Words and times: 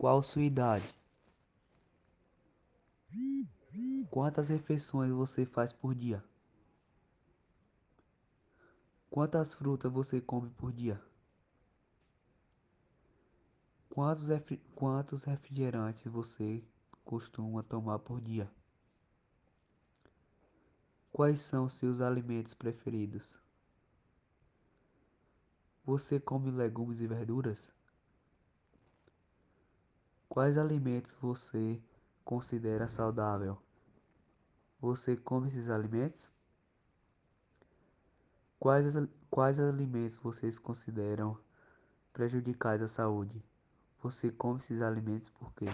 Qual 0.00 0.22
sua 0.22 0.40
idade? 0.40 0.94
Quantas 4.10 4.48
refeições 4.48 5.12
você 5.12 5.44
faz 5.44 5.74
por 5.74 5.94
dia? 5.94 6.24
Quantas 9.10 9.52
frutas 9.52 9.92
você 9.92 10.18
come 10.18 10.48
por 10.48 10.72
dia? 10.72 10.98
Quantos, 13.90 14.28
refri 14.28 14.56
quantos 14.74 15.24
refrigerantes 15.24 16.10
você 16.10 16.64
costuma 17.04 17.62
tomar 17.62 17.98
por 17.98 18.22
dia? 18.22 18.50
Quais 21.12 21.40
são 21.40 21.68
seus 21.68 22.00
alimentos 22.00 22.54
preferidos? 22.54 23.38
Você 25.84 26.18
come 26.18 26.50
legumes 26.50 27.02
e 27.02 27.06
verduras? 27.06 27.70
Quais 30.30 30.56
alimentos 30.56 31.12
você 31.20 31.82
considera 32.24 32.86
saudável? 32.86 33.60
Você 34.80 35.16
come 35.16 35.48
esses 35.48 35.68
alimentos? 35.68 36.30
Quais, 38.56 38.94
quais 39.28 39.58
alimentos 39.58 40.16
vocês 40.18 40.56
consideram 40.56 41.36
prejudicais 42.12 42.80
à 42.80 42.86
saúde? 42.86 43.44
Você 44.04 44.30
come 44.30 44.60
esses 44.60 44.80
alimentos 44.80 45.28
por 45.30 45.52
quê? 45.52 45.66